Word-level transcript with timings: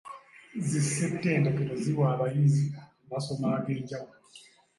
Zi 0.67 0.79
ssettendekero 0.85 1.73
ziwa 1.83 2.05
abayizi 2.13 2.65
amasomo 3.03 3.45
ag'enjawulo. 3.57 4.17